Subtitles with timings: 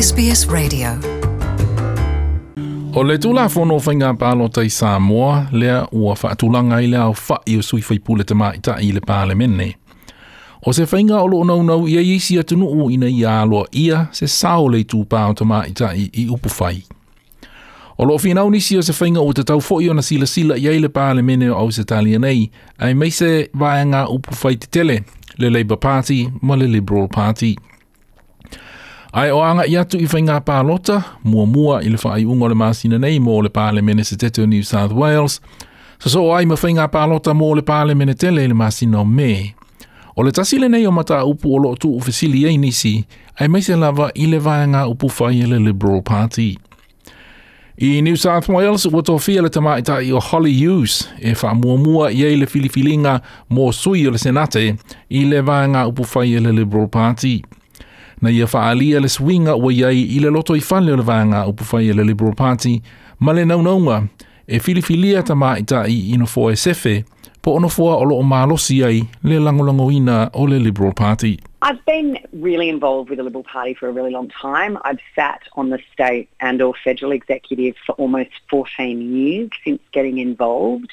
[0.00, 0.88] SBS Radio.
[2.94, 7.38] O le tula fono whainga pālo tai Samoa, lea ua whaatulanga i lea o wha
[7.46, 9.74] i o sui whai pule te maita i le pāle mene.
[10.66, 14.26] O se whainga o lo nau ia isi atunu u ina i aloa ia se
[14.26, 16.82] sao le tū pāo te maita i, i upu whai.
[17.98, 20.56] O lo whinau nisi o se whainga o te tau fo i ona sila sila
[20.56, 24.56] i eile pāle mene o au se talia nei, ai mei se vaenga upu whai
[24.56, 25.00] te tele,
[25.38, 27.56] le Labour Party ma le Liberal Party.
[29.18, 32.54] Ai o anga i atu i whainga pālota, mua mua i le whaai ungo le
[32.54, 35.40] māsina nei mō le pāle mene se teto New South Wales,
[35.98, 39.56] so so ai ma whainga pālota mō le pāle mene tele le māsina o me.
[40.14, 42.94] O le tasile nei o mata upu o lo tu u fesili ei nisi,
[43.40, 46.54] ai mai se lava i le vaenga upu whai le Liberal Party.
[47.80, 51.56] I New South Wales, ua tō fia le tamaita i o Holly Hughes, e wha
[51.58, 53.18] mua mua i eile filifilinga
[53.50, 54.68] mō sui o le senate
[55.10, 57.40] i le vaenga upu whai le Liberal Party
[58.22, 61.46] na ia whaalia le swinga ua iai i le loto i whale o le vanga
[61.46, 62.80] upu whai le Liberal Party,
[63.20, 64.08] ma le naunaunga
[64.46, 67.04] e filifilia ta mai ta i ino fo e sefe,
[67.42, 71.38] po ono fua o loo malosi ai le langolagoina o le Liberal Party.
[71.60, 74.78] I've been really involved with the Liberal Party for a really long time.
[74.84, 80.18] I've sat on the state and or federal executive for almost 14 years since getting
[80.18, 80.90] involved.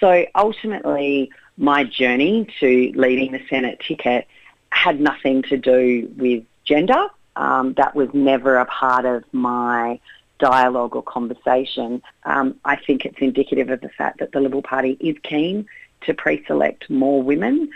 [0.00, 4.26] So ultimately, my journey to leading the Senate ticket
[4.70, 7.06] had nothing to do with gender.
[7.36, 9.98] Um, that was never a part of my
[10.38, 12.02] dialogue or conversation.
[12.24, 15.66] Um, I think it's indicative of the fact that the Liberal Party is keen
[16.02, 17.70] to pre-select more women.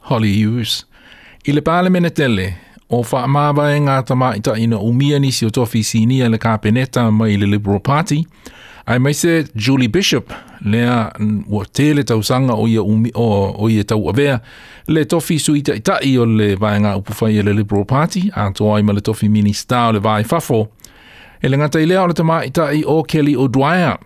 [0.00, 0.84] Holly Hughes.
[1.46, 1.62] I le
[2.90, 7.48] o whaamāwa e ngā tamaita ina umia nisi o tofi sinia le kāpeneta mai le
[7.50, 8.20] Liberal Party,
[8.86, 11.10] ai mai se Julie Bishop, lea
[11.50, 13.26] o tele tausanga o ia, umi, o,
[13.58, 14.38] o ia tau avea,
[14.86, 18.78] le tofi suita i tai o le vaenga upuwhai e le Liberal Party, a toa
[18.80, 20.68] ima le tofi minista o le vai fafo.
[21.42, 23.98] E le ngata i lea o le tamaita i o Kelly O'Dwyer.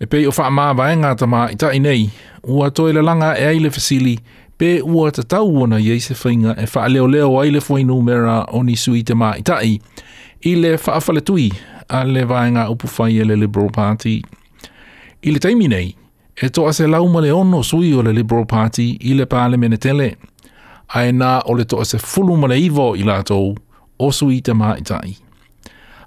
[0.00, 2.10] E pei o wha e vaenga tama i nei,
[2.42, 4.18] ua toi le langa e aile fasili,
[4.60, 8.44] pe ua ta tau ona i se whainga e wha leo leo aile foi numera
[8.52, 9.80] o ni sui te mai tai
[10.44, 11.50] i le wha tui
[11.88, 14.22] a le vaenga upuwhai e le Liberal Party.
[15.22, 15.96] I le taimi nei,
[16.42, 19.76] e toa se lauma le ono sui o le Liberal Party i le pāle mene
[19.76, 20.16] tele.
[20.94, 23.56] Ai nā o le toa se fulu ma le ivo i lātou
[23.98, 25.16] o sui te maitai.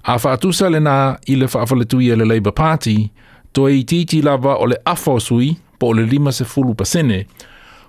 [0.04, 3.10] A whaatusa le nā i le whaafale e le Labour Party,
[3.52, 7.26] to i titi lava o le afo sui po le lima se fulu pasene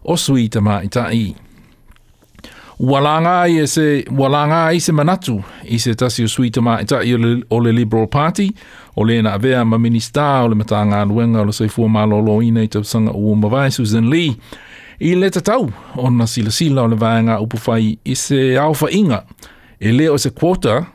[0.06, 1.36] o sui te maitai.
[2.80, 7.14] Walanga i se walanga i se manatu i se tasi o sui te maitai
[7.50, 8.50] o le Liberal Party,
[8.96, 12.64] o le na avea ma minista o le matanga luenga o le seifua malolo ina
[12.64, 14.36] i tausanga o mawai Susan Lee.
[15.00, 18.92] I le tatau o na sila sila o le vaenga upu fai i se alfa
[18.92, 19.24] inga.
[19.80, 20.86] E le o se quota,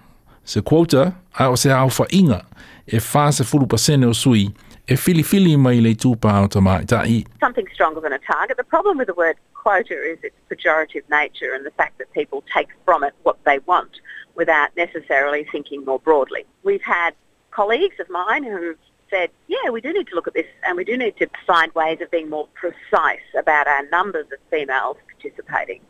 [0.44, 2.44] se quota, a o se alfa inga,
[2.86, 4.50] e fa se fulu pasene o sui,
[4.90, 7.24] e fili fili mai le tupa o.
[7.38, 8.56] Something stronger than a target.
[8.56, 12.42] The problem with the word quota is its pejorative nature and the fact that people
[12.52, 14.00] take from it what they want
[14.34, 16.44] without necessarily thinking more broadly.
[16.64, 17.14] We've had
[17.52, 18.74] colleagues of mine who
[19.10, 21.72] said, yeah, we do need to look at this and we do need to find
[21.74, 25.80] ways of being more precise about our numbers of females participating.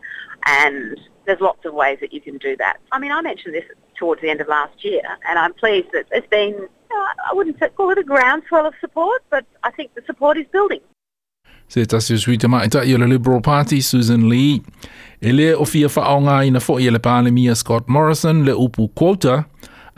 [0.46, 2.80] And there's lots of ways that you can do that.
[2.92, 3.64] I mean, I mentioned this
[3.98, 6.68] towards the end of last year and I'm pleased that there's been,
[7.30, 10.80] I wouldn't call it a groundswell of support, but I think the support is building.
[11.68, 14.62] Se tasi sui te mai tai le Liberal Party, Susan Lee.
[15.22, 19.44] E le o fia whaonga ina fo i le pālemia Scott Morrison le upu quota,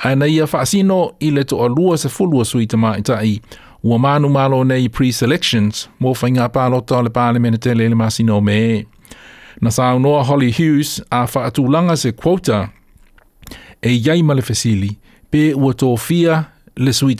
[0.04, 3.40] Ana ia whaasino i le to lua se fulua sui te mai tai,
[3.84, 8.84] ua manu malo nei pre-selections, mō whainga pālota le pāle mena te le masino me.
[9.60, 12.72] Na sao noa Holly Hughes a whaatulanga se quota
[13.82, 14.96] e iai ma le fesili,
[15.30, 17.16] pe ua tō fia le sui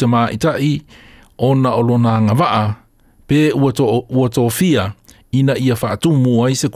[1.38, 2.76] ona o lona
[3.26, 4.94] pe ua tō fia
[5.32, 6.68] ina ia se.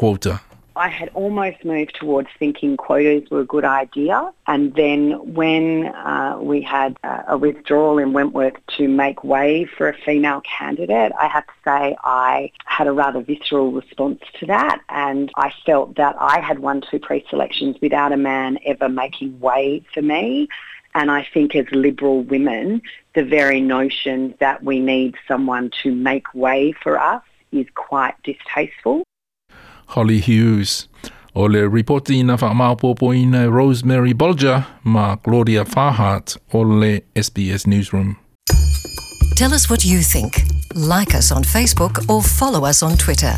[0.79, 4.31] I had almost moved towards thinking quotas were a good idea.
[4.47, 9.89] And then when uh, we had uh, a withdrawal in Wentworth to make way for
[9.89, 14.83] a female candidate, I have to say I had a rather visceral response to that.
[14.91, 19.83] And I felt that I had won two pre-selections without a man ever making way
[19.95, 20.49] for me.
[20.97, 22.81] And I think as Liberal women,
[23.15, 27.23] the very notion that we need someone to make way for us
[27.53, 29.03] is quite distasteful.
[29.89, 30.89] Holly Hughes.
[31.35, 37.67] O le reporti na whaamaupopo ina uh, Rosemary Bolger ma Gloria Farhart o le SBS
[37.67, 38.17] Newsroom.
[39.37, 40.45] Tell us what you think.
[40.75, 43.37] Like us on Facebook or follow us on Twitter.